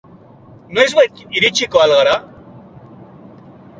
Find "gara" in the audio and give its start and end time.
1.99-2.17